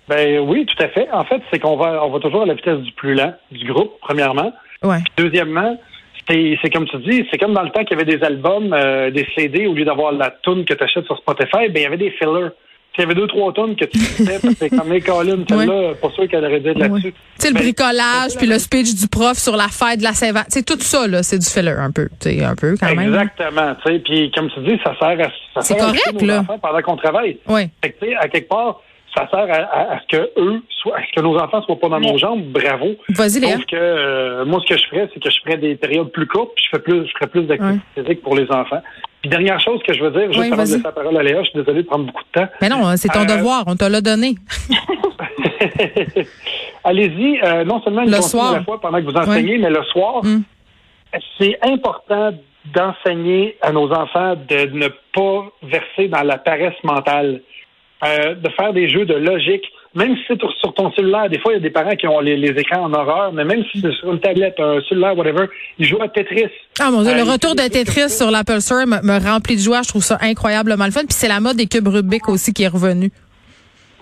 Ben 0.07 0.39
oui, 0.39 0.65
tout 0.65 0.83
à 0.83 0.87
fait. 0.89 1.07
En 1.11 1.23
fait, 1.25 1.41
c'est 1.51 1.59
qu'on 1.59 1.77
va, 1.77 2.05
on 2.05 2.09
va 2.11 2.19
toujours 2.19 2.43
à 2.43 2.45
la 2.45 2.53
vitesse 2.53 2.79
du 2.79 2.91
plus 2.91 3.15
lent 3.15 3.33
du 3.51 3.65
groupe, 3.65 3.93
premièrement. 4.01 4.53
Ouais. 4.83 4.99
deuxièmement, 5.17 5.79
c'est 6.27 6.69
comme 6.71 6.85
tu 6.87 6.97
dis, 6.99 7.25
c'est 7.31 7.37
comme 7.37 7.53
dans 7.53 7.63
le 7.63 7.69
temps 7.69 7.83
qu'il 7.83 7.97
y 7.97 8.01
avait 8.01 8.17
des 8.17 8.23
albums, 8.23 8.73
euh, 8.73 9.09
des 9.11 9.27
CD, 9.35 9.67
au 9.67 9.73
lieu 9.73 9.85
d'avoir 9.85 10.11
la 10.11 10.31
tune 10.43 10.65
que 10.65 10.73
tu 10.73 10.83
achètes 10.83 11.05
sur 11.05 11.17
Spotify, 11.17 11.69
ben 11.69 11.75
il 11.77 11.81
y 11.81 11.85
avait 11.85 11.97
des 11.97 12.11
fillers. 12.11 12.49
Il 12.97 13.01
y 13.01 13.03
avait 13.03 13.13
deux, 13.15 13.27
trois 13.27 13.51
tonnes 13.51 13.75
que 13.75 13.83
tu 13.83 13.99
faisais, 13.99 14.39
parce 14.41 14.55
que 14.55 14.73
comme 14.73 14.89
les 14.89 15.01
Colin, 15.01 15.43
celle-là, 15.49 15.95
pas 16.01 16.09
sûr 16.11 16.29
qu'elle 16.29 16.45
aurait 16.45 16.61
dit 16.61 16.73
là-dessus. 16.73 17.11
Tu 17.11 17.17
sais, 17.39 17.47
le 17.49 17.53
Ben, 17.55 17.59
bricolage, 17.63 18.37
puis 18.37 18.47
le 18.47 18.57
speech 18.57 18.95
du 18.95 19.09
prof 19.09 19.33
sur 19.37 19.57
la 19.57 19.67
fête 19.67 19.99
de 19.99 20.03
la 20.03 20.13
Saint-Valentin, 20.13 20.47
c'est 20.49 20.65
tout 20.65 20.79
ça, 20.79 21.05
là, 21.05 21.21
c'est 21.21 21.37
du 21.37 21.45
filler 21.45 21.71
un 21.77 21.91
peu, 21.91 22.07
tu 22.21 22.29
sais, 22.29 22.43
un 22.45 22.55
peu 22.55 22.77
quand 22.79 22.95
même. 22.95 23.13
Exactement, 23.13 23.75
tu 23.85 23.91
sais, 23.91 23.99
puis 23.99 24.31
comme 24.33 24.49
tu 24.49 24.61
dis, 24.61 24.79
ça 24.81 24.95
sert 24.97 25.19
à, 25.19 25.29
ça 25.55 25.61
C'est 25.61 25.73
sert 25.73 25.83
à 25.83 25.87
correct, 25.87 26.13
nos 26.21 26.25
là. 26.25 26.45
pendant 26.61 26.81
qu'on 26.83 26.95
travaille. 26.95 27.37
Oui. 27.49 27.63
Fait 27.83 27.91
que, 27.91 28.05
tu 28.05 28.11
sais, 28.11 28.15
à 28.15 28.29
quelque 28.29 28.47
part, 28.47 28.79
ça 29.15 29.27
sert 29.29 29.39
à, 29.39 29.55
à- 29.63 29.93
à 29.95 29.99
ce 30.01 30.07
que 30.17 30.29
eux 30.37 30.61
soient, 30.69 30.97
à 30.97 31.01
ce 31.05 31.11
que 31.15 31.21
nos 31.21 31.37
enfants 31.37 31.61
soient 31.63 31.79
pas 31.79 31.89
dans 31.89 31.99
nos 31.99 32.17
jambes. 32.17 32.43
Bravo. 32.43 32.95
Vas-y, 33.09 33.39
Léa. 33.39 33.53
Sauf 33.55 33.65
que 33.65 33.75
euh, 33.75 34.45
moi, 34.45 34.59
ce 34.65 34.73
que 34.73 34.79
je 34.79 34.85
ferais, 34.87 35.09
c'est 35.13 35.21
que 35.23 35.29
je 35.29 35.39
ferais 35.41 35.57
des 35.57 35.75
périodes 35.75 36.11
plus 36.11 36.27
courtes, 36.27 36.51
puis 36.55 36.65
je 36.65 36.77
fais 36.77 36.83
plus, 36.83 37.05
je 37.07 37.11
ferais 37.13 37.27
plus 37.27 37.43
d'activité 37.43 37.81
physique 37.95 38.21
pour 38.21 38.35
les 38.35 38.49
enfants. 38.51 38.81
Puis 39.21 39.29
dernière 39.29 39.59
chose 39.59 39.81
que 39.83 39.93
je 39.93 40.03
veux 40.03 40.11
dire, 40.11 40.27
juste 40.31 40.39
Oui, 40.39 40.47
avant 40.47 40.57
de 40.57 40.61
laisser 40.67 40.81
la 40.83 40.91
parole 40.91 41.17
à 41.17 41.23
Léa, 41.23 41.41
je 41.43 41.49
suis 41.49 41.59
désolé 41.59 41.81
de 41.83 41.87
prendre 41.87 42.05
beaucoup 42.05 42.23
de 42.23 42.39
temps. 42.41 42.47
Mais 42.61 42.69
non, 42.69 42.95
c'est 42.97 43.07
ton 43.09 43.21
Euh, 43.21 43.25
devoir, 43.25 43.63
on 43.67 43.75
te 43.75 43.85
l'a 43.85 44.01
donné. 44.01 44.35
Allez-y, 46.83 47.39
euh, 47.43 47.63
non 47.63 47.81
seulement 47.81 48.03
une 48.03 48.11
Le 48.11 48.21
soir. 48.21 48.53
à 48.53 48.57
la 48.57 48.63
fois 48.63 48.79
pendant 48.79 48.99
que 48.99 49.05
vous 49.05 49.15
enseignez, 49.17 49.57
mais 49.57 49.69
le 49.69 49.83
soir, 49.85 50.23
Mm. 50.23 50.43
c'est 51.39 51.57
important 51.63 52.33
d'enseigner 52.73 53.57
à 53.61 53.71
nos 53.71 53.91
enfants 53.91 54.35
de 54.35 54.65
ne 54.77 54.87
pas 55.13 55.45
verser 55.63 56.07
dans 56.07 56.23
la 56.23 56.37
paresse 56.37 56.75
mentale, 56.83 57.41
euh, 58.03 58.35
de 58.35 58.49
faire 58.49 58.73
des 58.73 58.89
jeux 58.89 59.05
de 59.05 59.13
logique. 59.15 59.63
Même 59.93 60.15
si 60.17 60.23
c'est 60.27 60.39
sur- 60.59 60.73
ton 60.73 60.91
cellulaire, 60.91 61.29
des 61.29 61.39
fois, 61.39 61.53
il 61.53 61.55
y 61.55 61.59
a 61.59 61.61
des 61.61 61.69
parents 61.69 61.95
qui 61.95 62.05
ont 62.05 62.19
les, 62.19 62.35
les 62.35 62.49
écrans 62.59 62.81
en 62.83 62.93
horreur, 62.93 63.31
mais 63.31 63.45
même 63.45 63.63
si 63.71 63.79
c'est 63.79 63.93
sur 63.93 64.11
une 64.11 64.19
tablette, 64.19 64.59
un 64.59 64.81
cellulaire, 64.89 65.17
whatever, 65.17 65.45
ils 65.79 65.87
jouent 65.87 66.01
à 66.01 66.09
Tetris. 66.09 66.49
Ah 66.81 66.91
mon 66.91 67.01
Dieu, 67.01 67.11
Euh, 67.11 67.15
le 67.15 67.21
ils 67.23 67.31
retour 67.31 67.55
de 67.55 67.61
Tetris 67.61 68.09
sur 68.09 68.29
l'Apple 68.29 68.59
Store 68.59 68.85
me, 68.85 69.01
me 69.01 69.23
remplit 69.25 69.55
de 69.55 69.61
joie. 69.61 69.81
Je 69.83 69.87
trouve 69.89 70.03
ça 70.03 70.17
incroyablement 70.21 70.83
le 70.85 70.91
fun. 70.91 71.01
Puis 71.05 71.13
c'est 71.13 71.29
la 71.29 71.39
mode 71.39 71.55
des 71.55 71.67
cubes 71.67 71.87
Rubik 71.87 72.27
aussi 72.27 72.51
qui 72.53 72.63
est 72.63 72.67
revenue. 72.67 73.09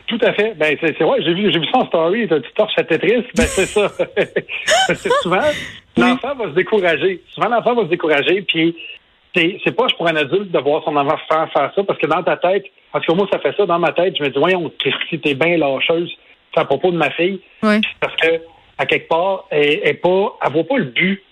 Tout 0.07 0.17
à 0.21 0.33
fait. 0.33 0.53
Ben, 0.57 0.75
c'est 0.81 0.95
c'est 0.97 1.03
vrai, 1.03 1.19
j'ai 1.23 1.33
vu, 1.33 1.51
j'ai 1.51 1.59
vu 1.59 1.65
ça 1.71 1.77
en 1.79 1.85
story, 1.87 2.27
tu 2.27 2.35
torches 2.55 2.73
à 2.77 2.83
Tetris, 2.83 3.23
ben, 3.35 3.45
c'est 3.45 3.65
ça. 3.67 3.89
Parce 4.87 5.01
que 5.01 5.09
souvent, 5.21 5.41
l'enfant 5.97 6.35
va 6.35 6.45
se 6.45 6.55
décourager. 6.55 7.21
Souvent, 7.33 7.49
l'enfant 7.49 7.73
va 7.75 7.83
se 7.83 7.87
décourager, 7.89 8.41
puis 8.41 8.75
c'est 9.35 9.59
c'est 9.63 9.75
pas 9.75 9.87
pour 9.97 10.07
un 10.07 10.15
adulte 10.15 10.51
de 10.51 10.59
voir 10.59 10.83
son 10.83 10.95
enfant 10.95 11.17
faire, 11.29 11.51
faire 11.51 11.71
ça, 11.75 11.83
parce 11.83 11.99
que 11.99 12.07
dans 12.07 12.23
ta 12.23 12.37
tête, 12.37 12.65
en 12.93 12.99
tout 12.99 13.11
cas, 13.11 13.17
moi, 13.17 13.27
ça 13.31 13.39
fait 13.39 13.55
ça 13.57 13.65
dans 13.65 13.79
ma 13.79 13.91
tête, 13.91 14.15
je 14.17 14.23
me 14.23 14.29
dis, 14.29 14.37
voyons, 14.39 14.71
Christy, 14.79 15.19
t'es 15.19 15.33
bien 15.33 15.57
lâcheuse. 15.57 16.11
C'est 16.53 16.59
à 16.59 16.65
propos 16.65 16.91
de 16.91 16.97
ma 16.97 17.09
fille. 17.09 17.39
Oui. 17.63 17.81
Parce 17.99 18.15
que, 18.17 18.27
à 18.77 18.85
quelque 18.85 19.07
part, 19.07 19.45
elle, 19.49 19.79
elle, 19.83 19.99
pas, 19.99 20.37
elle 20.45 20.51
voit 20.51 20.63
pas 20.63 20.77
le 20.77 20.85
but 20.85 21.23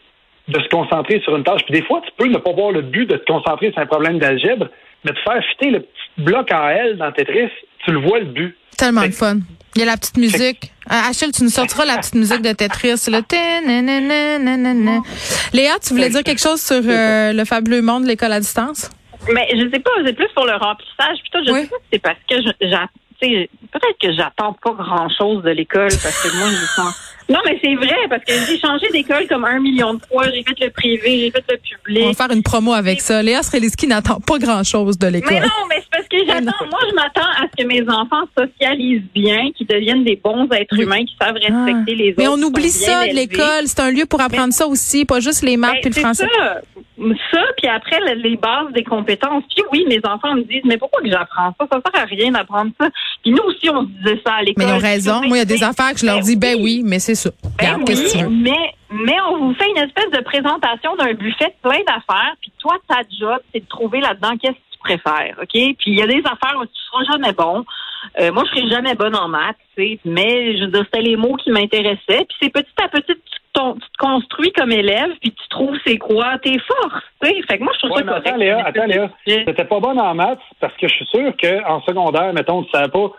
de 0.47 0.59
se 0.59 0.67
concentrer 0.69 1.19
sur 1.21 1.35
une 1.37 1.43
tâche. 1.43 1.61
Puis 1.65 1.79
des 1.79 1.85
fois, 1.85 2.01
tu 2.03 2.11
peux 2.17 2.27
ne 2.27 2.39
pas 2.39 2.51
voir 2.51 2.71
le 2.71 2.81
but 2.81 3.05
de 3.05 3.17
te 3.17 3.31
concentrer 3.31 3.71
sur 3.71 3.79
un 3.79 3.85
problème 3.85 4.17
d'algèbre, 4.17 4.67
mais 5.05 5.11
de 5.11 5.17
faire 5.19 5.43
fitter 5.51 5.69
le 5.69 5.81
petit 5.81 6.23
bloc 6.25 6.51
en 6.51 6.67
L 6.69 6.97
dans 6.97 7.11
Tetris, 7.11 7.49
tu 7.85 7.91
le 7.91 7.99
vois 7.99 8.19
le 8.19 8.25
but. 8.25 8.57
Tellement 8.77 9.01
que- 9.03 9.11
fun. 9.11 9.37
Il 9.75 9.79
y 9.79 9.83
a 9.83 9.85
la 9.85 9.97
petite 9.97 10.17
musique. 10.17 10.71
Euh, 10.91 11.09
Achille, 11.09 11.31
tu 11.31 11.43
nous 11.43 11.49
sortiras 11.49 11.85
la 11.85 11.97
petite 11.97 12.15
musique 12.15 12.41
de 12.41 12.51
Tetris. 12.51 13.05
Le 13.07 13.21
ta-na-na-na-na-na. 13.21 15.01
Léa, 15.53 15.73
tu 15.85 15.93
voulais 15.93 16.09
dire 16.09 16.23
quelque 16.23 16.41
chose 16.41 16.61
sur 16.61 16.81
euh, 16.85 17.31
le 17.33 17.45
fabuleux 17.45 17.81
monde 17.81 18.03
de 18.03 18.07
l'école 18.09 18.33
à 18.33 18.39
distance? 18.39 18.89
Mais 19.33 19.47
je 19.53 19.69
sais 19.71 19.79
pas, 19.79 19.91
c'est 20.05 20.13
plus 20.13 20.27
pour 20.35 20.45
le 20.45 20.53
remplissage. 20.53 21.17
Toi, 21.31 21.41
je 21.47 21.51
Oui. 21.53 21.61
sais 21.61 21.67
pas 21.67 21.75
si 21.77 21.83
c'est 21.93 21.99
parce 21.99 22.17
que 22.29 22.35
je- 22.41 22.67
j'a- 22.69 22.87
tu 23.21 23.27
sais, 23.29 23.49
peut-être 23.71 23.97
que 24.01 24.11
j'attends 24.13 24.53
pas 24.61 24.71
grand 24.73 25.07
chose 25.17 25.43
de 25.43 25.51
l'école 25.51 25.89
parce 26.03 26.23
que 26.23 26.35
moi, 26.37 26.47
je 26.49 26.65
sens. 26.75 26.93
Non, 27.29 27.39
mais 27.45 27.57
c'est 27.63 27.75
vrai, 27.75 27.95
parce 28.09 28.23
que 28.25 28.33
j'ai 28.33 28.59
changé 28.59 28.87
d'école 28.91 29.25
comme 29.29 29.45
un 29.45 29.59
million 29.59 29.93
de 29.93 30.01
fois. 30.11 30.25
J'ai 30.31 30.43
fait 30.43 30.59
le 30.65 30.69
privé, 30.71 31.19
j'ai 31.19 31.31
fait 31.31 31.43
le 31.49 31.55
On 31.55 31.83
public. 31.85 32.05
va 32.07 32.13
faire 32.27 32.35
une 32.35 32.43
promo 32.43 32.73
avec 32.73 32.99
ça. 32.99 33.21
Léa 33.21 33.41
Sreliski 33.43 33.87
n'attend 33.87 34.19
pas 34.19 34.37
grand-chose 34.39 34.97
de 34.97 35.07
l'école. 35.07 35.35
Mais 35.35 35.39
non, 35.39 35.65
mais 35.69 35.81
que 36.11 36.25
j'attends. 36.27 36.65
Moi, 36.69 36.79
je 36.89 36.95
m'attends 36.95 37.29
à 37.37 37.45
ce 37.51 37.63
que 37.63 37.67
mes 37.67 37.81
enfants 37.89 38.23
socialisent 38.37 39.01
bien, 39.13 39.51
qu'ils 39.55 39.67
deviennent 39.67 40.03
des 40.03 40.15
bons 40.21 40.47
êtres 40.51 40.79
humains, 40.79 41.03
qui 41.05 41.15
savent 41.21 41.35
Ah. 41.41 41.65
respecter 41.65 41.95
les 41.95 42.09
autres. 42.11 42.17
Mais 42.19 42.27
on 42.27 42.41
oublie 42.41 42.69
ça 42.69 43.07
de 43.07 43.13
l'école. 43.15 43.65
C'est 43.65 43.79
un 43.79 43.91
lieu 43.91 44.05
pour 44.05 44.21
apprendre 44.21 44.53
ça 44.53 44.67
aussi, 44.67 45.05
pas 45.05 45.19
juste 45.19 45.43
les 45.43 45.57
maths 45.57 45.71
Ben, 45.73 45.79
et 45.83 45.87
le 45.89 45.93
c'est 45.93 46.01
français. 46.01 46.27
Ça. 46.37 46.61
ça, 47.31 47.41
puis 47.57 47.67
après, 47.67 47.99
le- 47.99 48.21
les 48.21 48.37
bases 48.37 48.71
des 48.73 48.83
compétences. 48.83 49.43
Puis 49.55 49.63
oui, 49.71 49.85
mes 49.87 49.99
enfants 50.05 50.35
me 50.35 50.41
disent, 50.43 50.61
mais 50.65 50.77
pourquoi 50.77 51.01
que 51.01 51.09
j'apprends 51.09 51.53
ça? 51.59 51.67
Ça 51.71 51.79
sert 51.93 52.01
à 52.03 52.05
rien 52.05 52.31
d'apprendre 52.31 52.71
ça. 52.79 52.89
Puis 53.23 53.31
nous 53.31 53.43
aussi, 53.43 53.69
on 53.69 53.81
se 53.83 53.87
disait 54.03 54.21
ça 54.25 54.33
à 54.35 54.41
l'école. 54.43 54.65
Mais 54.65 54.71
ils 54.71 54.75
ont 54.75 54.79
raison. 54.79 55.15
Moi, 55.23 55.37
il 55.37 55.39
y 55.39 55.41
a 55.41 55.45
des 55.45 55.63
affaires 55.63 55.93
que 55.93 55.99
je 55.99 56.05
leur 56.05 56.19
dis, 56.19 56.35
ben 56.35 56.57
oui, 56.61 56.81
mais 56.83 56.99
c'est 56.99 57.15
ça. 57.15 57.29
Ben 57.57 57.75
Regarde, 57.75 57.87
que 57.87 58.27
mais, 58.29 58.73
mais 58.91 59.15
on 59.29 59.37
vous 59.47 59.53
fait 59.55 59.69
une 59.69 59.77
espèce 59.83 60.11
de 60.11 60.21
présentation 60.23 60.95
d'un 60.97 61.13
buffet 61.13 61.45
de 61.47 61.69
plein 61.69 61.79
d'affaires, 61.87 62.35
puis 62.41 62.51
toi, 62.59 62.75
ta 62.87 62.99
job, 63.19 63.39
c'est 63.53 63.61
de 63.61 63.67
trouver 63.67 63.99
là-dedans 64.01 64.37
qu'est-ce 64.41 64.53
que 64.53 64.57
tu 64.70 64.70
préfères, 64.83 65.35
OK? 65.41 65.49
Puis 65.51 65.77
il 65.87 65.99
y 65.99 66.01
a 66.01 66.07
des 66.07 66.19
affaires 66.25 66.57
où 66.59 66.65
tu 66.65 66.81
seras 66.89 67.03
jamais 67.13 67.33
bon. 67.33 67.63
Euh, 68.19 68.31
moi, 68.31 68.43
je 68.45 68.57
serai 68.59 68.69
jamais 68.69 68.95
bonne 68.95 69.15
en 69.15 69.27
maths, 69.27 69.55
tu 69.77 69.83
sais, 69.83 69.99
mais 70.05 70.57
je 70.57 70.63
veux 70.65 70.71
dire, 70.71 70.83
c'était 70.85 71.03
les 71.03 71.15
mots 71.15 71.35
qui 71.35 71.51
m'intéressaient. 71.51 72.25
Puis 72.27 72.35
c'est 72.41 72.49
petit 72.49 72.65
à 72.83 72.87
petit, 72.87 73.13
tu, 73.13 73.39
ton- 73.53 73.75
tu 73.75 73.81
te 73.81 73.97
construis 73.99 74.51
comme 74.53 74.71
élève, 74.71 75.11
puis 75.21 75.31
tu 75.31 75.47
trouves 75.49 75.77
c'est 75.85 75.97
quoi 75.99 76.37
tes 76.39 76.57
forces, 76.59 77.03
tu 77.21 77.29
sais. 77.29 77.41
Fait 77.47 77.57
que 77.59 77.63
moi, 77.63 77.71
je 77.75 77.79
trouve 77.87 77.91
Ouais, 77.97 78.03
ça 78.03 78.07
correct. 78.09 78.27
attends, 78.27 78.37
Léa, 78.37 78.65
attends, 78.65 78.85
Léa. 78.85 79.09
T'étais 79.25 79.65
pas 79.65 79.79
bonne 79.79 79.99
en 79.99 80.15
maths 80.15 80.39
parce 80.59 80.75
que 80.77 80.87
je 80.87 80.93
suis 80.95 81.05
sûr 81.07 81.31
qu'en 81.39 81.81
secondaire, 81.83 82.33
mettons, 82.33 82.63
tu 82.63 82.71
savais 82.71 82.89
pas, 82.89 83.11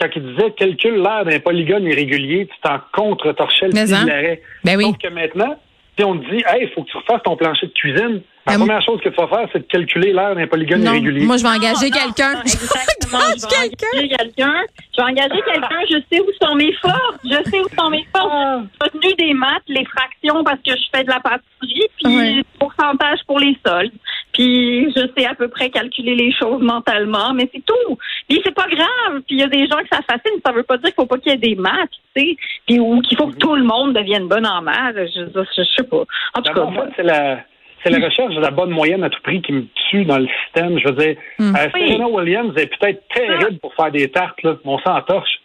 quand 0.00 0.08
il 0.14 0.22
disait 0.36 0.52
calcule 0.52 1.02
l'air 1.02 1.24
d'un 1.24 1.40
polygone 1.40 1.84
irrégulier, 1.86 2.46
tu 2.46 2.60
t'en 2.62 2.78
contre-torchais 2.92 3.66
le 3.66 3.72
Mais 3.74 3.84
pied 3.86 3.94
hein? 3.94 4.04
de 4.04 4.08
l'arrêt. 4.08 4.42
Ben 4.64 4.76
oui. 4.76 4.84
Sauf 4.84 4.98
que 4.98 5.08
maintenant, 5.08 5.58
si 5.98 6.04
on 6.04 6.16
te 6.18 6.30
dit, 6.30 6.42
hey, 6.46 6.62
il 6.62 6.68
faut 6.74 6.84
que 6.84 6.90
tu 6.90 6.96
refasses 6.96 7.22
ton 7.24 7.36
plancher 7.36 7.66
de 7.66 7.72
cuisine, 7.72 8.22
la 8.46 8.54
première 8.54 8.80
chose 8.82 8.98
que 9.02 9.08
tu 9.10 9.14
vas 9.16 9.26
faire, 9.28 9.46
c'est 9.52 9.58
de 9.58 9.64
calculer 9.70 10.12
l'air 10.14 10.34
d'un 10.34 10.46
polygone 10.46 10.80
Non, 10.82 10.92
irrégulier. 10.92 11.26
moi, 11.26 11.36
je 11.36 11.42
vais 11.42 11.48
engager 11.50 11.90
quelqu'un. 11.90 12.40
Exactement. 12.40 13.18
Je 13.36 13.42
vais 13.42 13.68
Quelqu'un. 13.68 13.86
engager 13.92 14.08
quelqu'un. 14.16 14.54
Je 14.96 15.02
vais 15.02 15.10
engager 15.10 15.42
quelqu'un. 15.52 15.80
Je 15.90 15.96
sais 16.10 16.20
où 16.22 16.26
sont 16.46 16.54
mes 16.54 16.72
forces. 16.74 17.18
Je 17.24 17.50
sais 17.50 17.60
où 17.60 17.66
sont 17.78 17.90
mes 17.90 18.06
forces. 18.16 18.30
Ah. 18.32 18.60
J'ai 18.80 18.88
retenu 18.88 19.14
des 19.18 19.34
maths, 19.34 19.62
les 19.68 19.84
fractions 19.84 20.42
parce 20.44 20.60
que 20.66 20.70
je 20.72 20.82
fais 20.96 21.04
de 21.04 21.10
la 21.10 21.20
pâtisserie, 21.20 21.88
puis 22.02 22.16
Ouais. 22.16 22.32
le 22.36 22.42
pourcentage 22.58 23.18
pour 23.26 23.38
les 23.38 23.54
soldes. 23.66 23.92
Puis 24.38 24.92
je 24.96 25.00
sais 25.16 25.26
à 25.26 25.34
peu 25.34 25.48
près 25.48 25.68
calculer 25.68 26.14
les 26.14 26.32
choses 26.32 26.62
mentalement, 26.62 27.34
mais 27.34 27.50
c'est 27.52 27.64
tout. 27.64 27.98
Puis 28.28 28.40
c'est 28.44 28.54
pas 28.54 28.68
grave. 28.68 29.20
Puis 29.26 29.34
il 29.36 29.40
y 29.40 29.42
a 29.42 29.48
des 29.48 29.66
gens 29.66 29.78
que 29.78 29.88
ça 29.90 30.00
fascine. 30.08 30.40
Ça 30.46 30.52
veut 30.52 30.62
pas 30.62 30.76
dire 30.76 30.86
qu'il 30.86 30.94
faut 30.94 31.06
pas 31.06 31.18
qu'il 31.18 31.32
y 31.32 31.34
ait 31.34 31.38
des 31.38 31.56
maths, 31.56 31.90
tu 32.14 32.22
sais. 32.22 32.36
Puis 32.66 32.78
ou 32.78 33.00
qu'il 33.02 33.18
faut 33.18 33.26
que 33.26 33.36
tout 33.36 33.56
le 33.56 33.64
monde 33.64 33.94
devienne 33.94 34.28
bon 34.28 34.46
en 34.46 34.62
maths. 34.62 34.94
Je, 34.96 35.26
je, 35.34 35.40
je 35.56 35.62
sais 35.76 35.82
pas. 35.82 36.04
En 36.34 36.42
tout 36.42 36.52
cas, 36.52 36.60
en 36.62 36.72
fait, 36.72 36.90
c'est 36.96 37.02
la, 37.02 37.40
c'est 37.82 37.90
la 37.90 38.06
recherche 38.06 38.34
de 38.34 38.40
la 38.40 38.50
bonne 38.52 38.70
moyenne 38.70 39.02
à 39.02 39.10
tout 39.10 39.20
prix 39.22 39.42
qui 39.42 39.52
me 39.52 39.64
tue 39.90 40.04
dans 40.04 40.18
le 40.18 40.28
système. 40.44 40.78
Je 40.78 40.86
veux 40.88 40.94
dire, 40.94 41.16
Hmm. 41.40 41.54
euh, 41.56 41.68
Serena 41.74 42.08
Williams 42.08 42.52
est 42.56 42.70
peut-être 42.78 43.02
terrible 43.12 43.58
pour 43.58 43.74
faire 43.74 43.90
des 43.90 44.08
tartes, 44.08 44.40
là, 44.44 44.56
on 44.64 44.78
s'en 44.78 45.00
torche. 45.02 45.40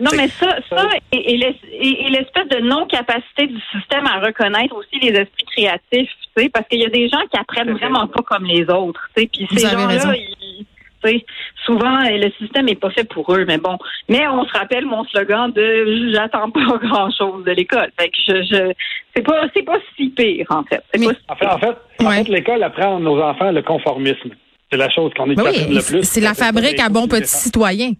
Non, 0.00 0.10
mais 0.16 0.28
ça, 0.28 0.56
ça 0.70 0.88
et, 1.12 1.34
et 1.34 1.36
l'es- 1.36 1.60
et- 1.72 2.06
et 2.06 2.08
l'espèce 2.10 2.48
de 2.48 2.60
non-capacité 2.60 3.46
du 3.48 3.60
système 3.70 4.06
à 4.06 4.18
reconnaître 4.20 4.74
aussi 4.74 4.98
les 5.00 5.10
esprits 5.10 5.44
créatifs, 5.54 6.10
tu 6.36 6.42
sais, 6.42 6.48
parce 6.48 6.66
qu'il 6.68 6.80
y 6.80 6.86
a 6.86 6.88
des 6.88 7.08
gens 7.08 7.20
qui 7.30 7.38
apprennent 7.38 7.72
vraiment 7.72 8.06
pas 8.06 8.22
comme 8.22 8.44
les 8.44 8.62
autres, 8.70 9.08
tu 9.14 9.22
sais, 9.22 9.28
puis 9.32 9.46
ces 9.54 9.68
gens-là, 9.68 10.14
ils- 10.16 10.66
tu 11.02 11.08
sais, 11.10 11.24
souvent, 11.64 11.96
euh, 12.04 12.16
le 12.18 12.30
système 12.38 12.68
est 12.68 12.74
pas 12.80 12.90
fait 12.90 13.04
pour 13.08 13.34
eux, 13.34 13.44
mais 13.46 13.56
bon. 13.58 13.78
Mais 14.08 14.26
on 14.28 14.44
se 14.44 14.52
rappelle 14.52 14.84
mon 14.84 15.04
slogan 15.04 15.50
de 15.52 16.10
j'attends 16.12 16.50
pas 16.50 16.60
grand-chose 16.82 17.44
de 17.44 17.52
l'école. 17.52 17.90
Fait 17.98 18.08
que 18.08 18.16
je, 18.26 18.42
je 18.42 18.72
c'est 19.16 19.22
pas, 19.22 19.44
c'est 19.54 19.62
pas 19.62 19.78
si 19.96 20.08
pire, 20.10 20.46
en 20.50 20.62
fait. 20.64 20.82
C'est 20.92 21.00
Mais- 21.00 21.06
pas 21.06 21.12
si 21.14 21.20
En 21.28 21.36
fait, 21.36 21.46
en 21.46 21.58
fait, 21.58 22.04
Ouais. 22.04 22.24
fait, 22.24 22.30
l'école 22.30 22.62
apprend 22.62 22.96
à 22.96 23.00
nos 23.00 23.20
enfants 23.20 23.50
le 23.50 23.62
conformisme. 23.62 24.30
C'est 24.70 24.76
la 24.76 24.88
chose 24.90 25.10
qu'on 25.16 25.28
est 25.30 25.34
Ben 25.34 25.44
oui, 25.46 25.74
le 25.74 25.82
plus. 25.82 26.04
c'est 26.04 26.20
la 26.20 26.32
fabrique 26.34 26.78
à 26.80 26.88
bon 26.88 27.08
petit 27.08 27.26
citoyen. 27.26 27.92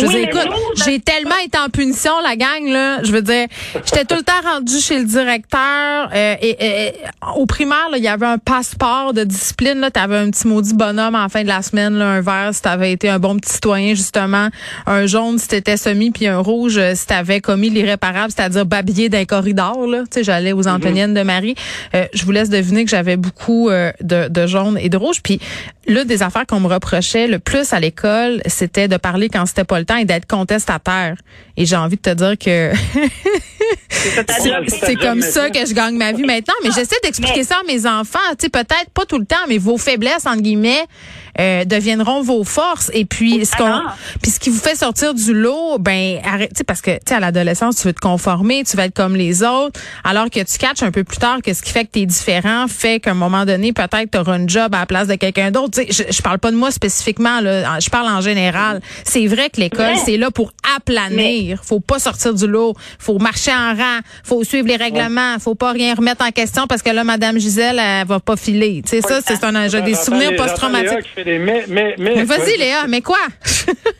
Je 0.00 0.06
veux 0.06 0.12
Oui, 0.12 0.20
dire, 0.20 0.28
écoute, 0.28 0.48
j'ai 0.84 1.00
tellement 1.00 1.36
été 1.44 1.58
en 1.58 1.68
punition, 1.68 2.12
la 2.22 2.36
gang, 2.36 2.66
là. 2.66 3.02
Je 3.02 3.12
veux 3.12 3.22
dire, 3.22 3.46
j'étais 3.84 4.04
tout 4.04 4.16
le 4.16 4.22
temps 4.22 4.32
rendue 4.44 4.80
chez 4.80 4.98
le 4.98 5.04
directeur. 5.04 6.10
euh, 6.14 6.34
et, 6.40 6.92
au 7.36 7.46
primaire, 7.46 7.88
il 7.96 8.02
y 8.02 8.08
avait 8.08 8.26
un 8.26 8.38
passeport 8.38 9.12
de 9.12 9.24
discipline. 9.24 9.88
Tu 9.92 10.00
avais 10.00 10.16
un 10.18 10.30
petit 10.30 10.46
maudit 10.46 10.74
bonhomme 10.74 11.14
en 11.14 11.28
fin 11.28 11.42
de 11.42 11.48
la 11.48 11.62
semaine, 11.62 11.94
là, 11.94 12.06
un 12.06 12.20
vert 12.20 12.50
si 12.52 12.62
tu 12.62 12.68
avais 12.68 12.92
été 12.92 13.08
un 13.08 13.18
bon 13.18 13.36
petit 13.36 13.52
citoyen, 13.52 13.94
justement. 13.94 14.48
Un 14.86 15.06
jaune 15.06 15.38
si 15.38 15.48
tu 15.48 15.56
étais 15.56 15.76
semi, 15.76 16.10
puis 16.10 16.26
un 16.26 16.38
rouge 16.38 16.78
euh, 16.78 16.92
si 16.94 17.06
tu 17.06 17.14
avais 17.14 17.40
commis 17.40 17.70
l'irréparable, 17.70 18.32
c'est-à-dire 18.34 18.66
babiller 18.66 19.08
d'un 19.08 19.24
corridor. 19.24 19.86
Là. 19.86 20.00
Tu 20.02 20.06
sais, 20.12 20.24
j'allais 20.24 20.52
aux 20.52 20.66
Antoniennes 20.68 21.14
de 21.14 21.22
Marie. 21.22 21.54
Euh, 21.94 22.06
je 22.14 22.24
vous 22.24 22.32
laisse 22.32 22.48
deviner 22.50 22.84
que 22.84 22.90
j'avais 22.90 23.16
beaucoup 23.16 23.68
euh, 23.70 23.92
de, 24.00 24.28
de 24.28 24.46
jaune 24.46 24.78
et 24.80 24.88
de 24.88 24.96
rouge. 24.96 25.20
Puis 25.22 25.40
l'une 25.86 26.04
des 26.04 26.22
affaires 26.22 26.46
qu'on 26.46 26.60
me 26.60 26.68
reprochait 26.68 27.26
le 27.26 27.38
plus 27.38 27.72
à 27.72 27.80
l'école, 27.80 28.40
c'était 28.46 28.88
de 28.88 28.96
parler 28.96 29.28
quand 29.28 29.46
c'était 29.46 29.64
pas 29.64 29.78
le 29.78 29.84
temps 29.90 29.96
et 29.96 30.04
d'être 30.04 30.26
contestataire. 30.26 31.16
Et 31.56 31.66
j'ai 31.66 31.76
envie 31.76 31.96
de 31.96 32.00
te 32.00 32.14
dire 32.14 32.38
que 32.38 32.72
c'est 33.90 34.24
c'est 34.68 34.94
comme 34.94 35.20
ça 35.20 35.50
que 35.50 35.66
je 35.66 35.74
gagne 35.74 35.96
ma 35.96 36.12
vie 36.12 36.22
maintenant. 36.22 36.54
Mais 36.62 36.70
j'essaie 36.70 36.96
d'expliquer 37.02 37.44
ça 37.44 37.56
à 37.60 37.66
mes 37.66 37.86
enfants. 37.86 38.18
Tu 38.38 38.46
sais, 38.46 38.48
peut-être 38.48 38.90
pas 38.94 39.04
tout 39.04 39.18
le 39.18 39.26
temps, 39.26 39.36
mais 39.48 39.58
vos 39.58 39.78
faiblesses, 39.78 40.26
entre 40.26 40.42
guillemets, 40.42 40.84
euh, 41.40 41.64
deviendront 41.64 42.22
vos 42.22 42.44
forces. 42.44 42.90
Et 42.94 43.04
puis, 43.04 43.44
ce 43.46 43.56
qu'on, 43.56 43.80
puis 44.22 44.30
ce 44.30 44.38
qui 44.38 44.50
vous 44.50 44.60
fait 44.60 44.76
sortir 44.76 45.14
du 45.14 45.34
lot, 45.34 45.78
ben, 45.78 46.18
arrête, 46.24 46.50
tu 46.50 46.58
sais, 46.58 46.64
parce 46.64 46.82
que, 46.82 46.92
tu 46.92 47.00
sais, 47.08 47.14
à 47.14 47.20
l'adolescence, 47.20 47.76
tu 47.76 47.86
veux 47.86 47.92
te 47.94 48.00
conformer, 48.00 48.62
tu 48.64 48.76
veux 48.76 48.84
être 48.84 48.94
comme 48.94 49.16
les 49.16 49.42
autres, 49.42 49.80
alors 50.04 50.28
que 50.30 50.40
tu 50.40 50.58
catches 50.58 50.82
un 50.82 50.90
peu 50.90 51.04
plus 51.04 51.18
tard 51.18 51.38
que 51.42 51.52
ce 51.54 51.62
qui 51.62 51.72
fait 51.72 51.84
que 51.84 51.92
tu 51.92 52.00
es 52.00 52.06
différent 52.06 52.66
fait 52.68 53.00
qu'à 53.00 53.12
un 53.12 53.14
moment 53.14 53.44
donné, 53.44 53.72
peut-être 53.72 54.10
tu 54.12 54.18
auras 54.18 54.36
une 54.36 54.48
job 54.48 54.74
à 54.74 54.80
la 54.80 54.86
place 54.86 55.08
de 55.08 55.14
quelqu'un 55.14 55.50
d'autre. 55.50 55.80
Tu 55.80 55.92
sais, 55.92 56.04
je, 56.08 56.14
je 56.14 56.22
parle 56.22 56.38
pas 56.38 56.50
de 56.50 56.56
moi 56.56 56.70
spécifiquement, 56.70 57.40
là, 57.40 57.78
je 57.80 57.88
parle 57.88 58.08
en 58.08 58.20
général. 58.20 58.80
C'est 59.04 59.26
vrai 59.26 59.50
que 59.50 59.60
l'école, 59.60 59.94
c'est 60.04 60.16
là 60.16 60.30
pour 60.30 60.52
aplanir. 60.76 61.60
Faut 61.64 61.80
pas 61.80 61.98
sortir 61.98 62.34
du 62.34 62.46
lot. 62.46 62.74
Faut 62.98 63.18
marcher 63.18 63.52
en 63.52 63.74
rang. 63.74 64.00
Faut 64.24 64.44
suivre 64.44 64.68
les 64.68 64.76
règlements. 64.76 65.38
Faut 65.38 65.54
pas 65.54 65.72
rien 65.72 65.94
remettre 65.94 66.24
en 66.24 66.30
question 66.30 66.66
parce 66.66 66.82
que 66.82 66.90
là, 66.90 67.04
Madame 67.04 67.38
Gisèle, 67.38 67.78
elle 67.78 68.06
va 68.06 68.20
pas 68.20 68.36
filer. 68.36 68.82
Tu 68.84 68.90
sais, 68.90 69.00
ça, 69.00 69.20
c'est 69.26 69.42
un, 69.44 69.68
j'ai 69.68 69.82
des 69.82 69.94
souvenirs 69.94 70.36
post-traumatiques. 70.36 71.06
Mais, 71.38 71.64
mais, 71.68 71.94
mais. 71.98 72.14
Mais 72.16 72.24
vas-y, 72.24 72.58
Léa, 72.58 72.86
mais 72.88 73.02
quoi? 73.02 73.18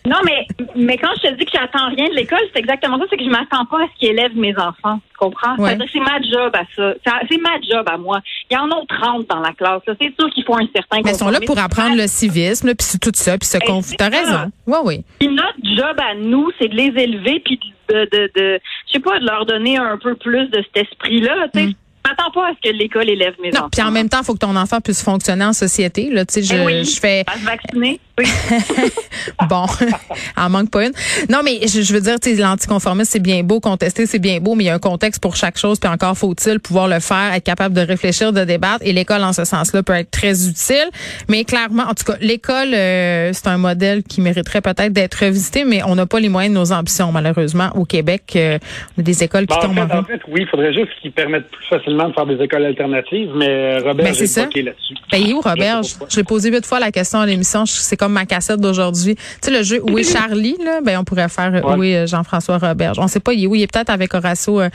Non, 0.07 0.17
mais, 0.25 0.47
mais 0.75 0.97
quand 0.97 1.11
je 1.23 1.29
te 1.29 1.35
dis 1.35 1.45
que 1.45 1.53
j'attends 1.53 1.89
rien 1.91 2.09
de 2.09 2.15
l'école, 2.15 2.41
c'est 2.53 2.59
exactement 2.59 2.99
ça, 2.99 3.05
c'est 3.11 3.17
que 3.17 3.23
je 3.23 3.29
m'attends 3.29 3.65
pas 3.67 3.85
à 3.85 3.87
ce 3.87 3.99
qu'ils 3.99 4.09
élèvent 4.09 4.37
mes 4.37 4.57
enfants. 4.57 4.99
Tu 5.11 5.19
comprends? 5.19 5.55
Ouais. 5.57 5.79
C'est 5.93 6.01
ma 6.01 6.21
job 6.21 6.53
à 6.55 6.65
ça. 6.75 6.95
C'est 7.31 7.41
ma 7.41 7.61
job 7.61 7.87
à 7.87 7.97
moi. 7.97 8.21
Il 8.51 8.55
y 8.55 8.57
en 8.57 8.69
a 8.71 8.85
30 8.89 9.29
dans 9.29 9.39
la 9.39 9.53
classe. 9.53 9.83
C'est 9.87 10.13
sûr 10.19 10.29
qu'il 10.31 10.45
faut 10.45 10.57
un 10.57 10.67
certain 10.75 11.01
Mais 11.05 11.13
ils 11.13 11.17
sont 11.17 11.29
là 11.29 11.39
pour 11.47 11.59
apprendre 11.59 11.97
le 11.97 12.09
civisme, 12.09 12.75
puis 12.75 12.87
c'est 12.87 12.99
tout 12.99 13.13
ça, 13.15 13.39
puis 13.39 13.47
se 13.47 13.59
conf... 13.59 13.87
T'as 13.97 14.09
raison. 14.09 14.51
Oui, 14.67 14.79
oui. 14.85 15.05
Puis 15.21 15.29
notre 15.29 15.59
job 15.63 15.97
à 16.01 16.15
nous, 16.15 16.51
c'est 16.59 16.69
de 16.69 16.75
les 16.75 16.93
élever, 17.01 17.41
puis 17.45 17.61
de, 17.89 18.09
de, 18.11 18.31
de, 18.35 18.61
je 18.87 18.93
sais 18.95 19.01
pas, 19.01 19.19
de 19.19 19.27
leur 19.27 19.47
donner 19.47 19.77
un 19.77 19.99
peu 19.99 20.15
plus 20.15 20.49
de 20.49 20.63
cet 20.63 20.89
esprit-là. 20.89 21.49
Tu 21.55 21.61
sais, 21.61 21.67
je 21.69 21.75
m'attends 22.09 22.31
pas 22.33 22.49
à 22.49 22.53
ce 22.55 22.69
que 22.71 22.75
l'école 22.77 23.09
élève 23.09 23.35
mes 23.43 23.49
Mm. 23.51 23.55
Non, 23.55 23.59
enfants. 23.61 23.69
puis 23.73 23.83
en 23.83 23.91
même 23.91 24.09
temps, 24.09 24.19
il 24.21 24.25
faut 24.25 24.35
que 24.35 24.39
ton 24.39 24.57
enfant 24.57 24.81
puisse 24.81 25.03
fonctionner 25.03 25.45
en 25.45 25.53
société. 25.53 26.11
Là, 26.11 26.25
tu 26.25 26.35
sais, 26.35 26.43
je, 26.43 26.55
Eh 26.55 26.65
oui, 26.65 26.85
je 26.85 26.99
fais 27.01 27.25
à 27.27 27.39
se 27.39 27.45
vacciner. 27.45 28.01
Oui. 28.19 28.27
bon, 29.49 29.67
en 30.37 30.51
manque 30.51 30.71
pas 30.71 30.85
une. 30.87 30.93
Non, 31.29 31.41
mais 31.45 31.67
je, 31.67 31.83
je 31.83 31.93
veux 31.93 32.01
dire, 32.01 32.19
tu 32.21 32.31
sais, 32.35 32.41
l'anticonformisme, 32.41 33.09
c'est 33.11 33.21
bien 33.23 33.43
beau, 33.43 33.61
contester, 33.61 34.07
c'est 34.07 34.19
bien 34.19 34.39
beau, 34.41 34.55
mais 34.55 34.65
il 34.65 34.67
y 34.67 34.71
a 34.71 34.75
un 34.75 34.79
contexte 34.79 35.23
pour 35.23 35.37
chaque 35.37 35.59
chose, 35.59 35.79
puis 35.79 35.91
encore 35.91 36.17
faut-il 36.17 36.61
pouvoir 36.61 36.89
le 36.89 37.01
faire, 37.01 37.33
être 37.35 37.45
capable 37.45 37.75
de 37.75 37.81
réfléchir, 37.81 38.33
de 38.33 38.45
débattre, 38.45 38.81
et 38.83 38.93
l'école, 38.93 39.23
en 39.25 39.33
ce 39.33 39.45
sens-là, 39.45 39.83
peut 39.83 39.95
être 39.95 40.11
très 40.11 40.47
utile. 40.49 40.89
Mais 41.29 41.45
clairement, 41.45 41.85
en 41.85 41.95
tout 41.95 42.05
cas, 42.05 42.17
l'école, 42.21 42.75
euh, 42.75 43.31
c'est 43.33 43.47
un 43.49 43.59
modèle 43.59 44.03
qui 44.03 44.21
mériterait 44.21 44.61
peut-être 44.61 44.93
d'être 44.93 45.15
revisité, 45.25 45.65
mais 45.65 45.83
on 45.85 45.95
n'a 45.95 46.07
pas 46.07 46.21
les 46.21 46.29
moyens 46.29 46.55
de 46.55 46.59
nos 46.61 46.73
ambitions, 46.73 47.13
malheureusement, 47.13 47.71
au 47.75 47.85
Québec. 47.85 48.23
euh, 48.37 48.59
on 48.97 49.01
a 49.01 49.05
des 49.05 49.23
écoles 49.25 49.47
qui 49.47 49.57
Ben, 49.57 49.65
en, 49.65 49.75
tombent 49.75 49.79
en 49.79 49.89
fait, 49.89 49.97
en 49.99 50.05
fait, 50.05 50.21
oui, 50.29 50.41
il 50.43 50.47
faudrait 50.49 50.73
juste 50.75 50.91
qu'ils 51.01 51.13
permettent 51.13 51.49
plus 51.51 51.67
facilement 51.69 51.90
de 52.09 52.13
faire 52.15 52.27
des 52.27 52.43
écoles 52.43 52.65
alternatives, 52.65 53.31
mais 53.35 53.49
euh, 53.49 53.79
Robert, 53.85 54.05
Ben, 54.07 54.15
c'est 54.15 54.51
j'ai 54.55 54.63
là-dessus. 54.63 54.95
Ben, 55.11 55.33
où, 55.33 55.41
Robert? 55.41 55.81
L'ai 56.17 56.25
posé 56.25 56.51
huit 56.51 56.65
fois 56.67 56.81
la 56.81 56.91
question 56.91 57.21
à 57.21 57.27
l'émission. 57.27 57.65
C'est 57.67 57.97
comme 57.97 58.13
ma 58.13 58.27
cassette 58.27 58.61
d'aujourd'hui. 58.61 59.15
Tu 59.17 59.23
sais, 59.43 59.51
le 59.51 59.63
jeu 59.63 59.81
Où 59.83 59.99
est 59.99 60.03
Charlie, 60.05 60.57
là? 60.65 60.81
Ben, 60.85 60.99
on 60.99 61.05
pourrait 61.05 61.29
faire 61.29 61.53
euh, 61.55 61.61
Ouais. 61.61 61.77
Où 61.77 61.83
est 61.85 61.97
euh, 61.97 62.07
Jean-François 62.07 62.59
Robert? 62.59 62.93
On 62.99 63.09
sait 63.09 63.21
pas, 63.21 63.33
il 63.33 63.45
est 63.45 63.47
où? 63.47 63.55
Il 63.55 63.63
est 63.63 63.73
peut-être 63.73 63.91
avec 63.91 64.13
Horacio 64.15 64.61
euh, 64.61 64.69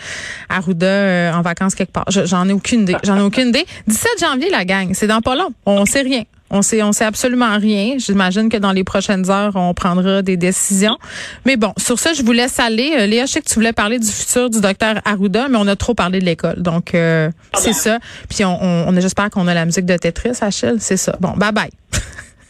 Arruda 0.49 0.85
euh, 0.85 1.33
en 1.33 1.41
vacances 1.41 1.75
quelque 1.75 1.91
part. 1.91 2.05
Je- 2.09 2.25
J'en 2.25 2.47
ai 2.49 2.53
aucune 2.53 2.81
idée. 2.81 2.95
J'en 3.03 3.17
ai 3.17 3.21
aucune 3.21 3.49
idée. 3.49 3.65
17 3.87 4.11
janvier, 4.19 4.49
la 4.49 4.65
gang. 4.65 4.89
C'est 4.93 5.07
dans 5.07 5.21
pas 5.21 5.35
long. 5.35 5.49
On 5.65 5.85
sait 5.85 6.01
rien. 6.01 6.23
On 6.51 6.61
sait, 6.61 6.83
on 6.83 6.91
sait 6.91 7.05
absolument 7.05 7.57
rien. 7.57 7.95
J'imagine 7.97 8.49
que 8.49 8.57
dans 8.57 8.71
les 8.71 8.83
prochaines 8.83 9.29
heures, 9.31 9.53
on 9.55 9.73
prendra 9.73 10.21
des 10.21 10.37
décisions. 10.37 10.97
Mais 11.45 11.57
bon, 11.57 11.73
sur 11.77 11.97
ça, 11.99 12.13
je 12.13 12.21
vous 12.23 12.31
laisse 12.31 12.59
aller. 12.59 12.93
Euh, 12.99 13.07
Léa, 13.07 13.25
je 13.25 13.31
sais 13.31 13.41
que 13.41 13.47
tu 13.47 13.55
voulais 13.55 13.73
parler 13.73 13.97
du 13.99 14.07
futur 14.07 14.49
du 14.49 14.61
docteur 14.61 15.01
Arruda, 15.05 15.47
mais 15.49 15.57
on 15.59 15.67
a 15.67 15.75
trop 15.75 15.95
parlé 15.95 16.19
de 16.19 16.25
l'école. 16.25 16.61
Donc, 16.61 16.93
euh, 16.93 17.31
c'est 17.57 17.73
ça. 17.73 17.97
Puis 18.29 18.45
on, 18.45 18.57
on, 18.63 18.87
on- 18.95 19.01
j'espère 19.01 19.29
qu'on 19.31 19.47
a 19.47 19.53
la 19.55 19.65
musique 19.65 19.85
de 19.85 19.97
Tetris, 19.97 20.37
Achille. 20.41 20.77
C'est 20.79 20.97
ça. 20.97 21.17
Bon, 21.19 21.31
bye 21.35 21.51
bye. 21.51 21.71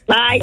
Bye. 0.07 0.41